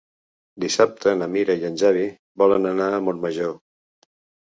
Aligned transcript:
Dissabte 0.63 1.13
na 1.19 1.27
Mira 1.35 1.57
i 1.61 1.69
en 1.71 1.79
Xavi 1.83 2.07
volen 2.45 2.69
anar 2.73 2.91
a 2.99 3.07
Montmajor. 3.11 3.57